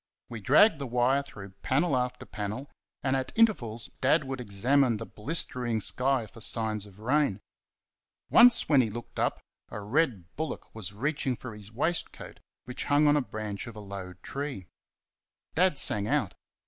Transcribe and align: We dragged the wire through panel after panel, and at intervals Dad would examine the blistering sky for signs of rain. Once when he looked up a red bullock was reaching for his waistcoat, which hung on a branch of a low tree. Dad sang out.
We 0.29 0.41
dragged 0.41 0.79
the 0.79 0.87
wire 0.87 1.21
through 1.21 1.51
panel 1.61 1.95
after 1.95 2.25
panel, 2.25 2.71
and 3.03 3.15
at 3.15 3.31
intervals 3.35 3.91
Dad 4.01 4.23
would 4.23 4.41
examine 4.41 4.97
the 4.97 5.05
blistering 5.05 5.79
sky 5.79 6.25
for 6.25 6.41
signs 6.41 6.87
of 6.87 6.97
rain. 6.97 7.39
Once 8.31 8.67
when 8.67 8.81
he 8.81 8.89
looked 8.89 9.19
up 9.19 9.41
a 9.69 9.79
red 9.79 10.35
bullock 10.35 10.73
was 10.73 10.91
reaching 10.91 11.35
for 11.35 11.53
his 11.53 11.71
waistcoat, 11.71 12.39
which 12.65 12.85
hung 12.85 13.05
on 13.05 13.15
a 13.15 13.21
branch 13.21 13.67
of 13.67 13.75
a 13.75 13.79
low 13.79 14.13
tree. 14.23 14.65
Dad 15.53 15.77
sang 15.77 16.07
out. 16.07 16.33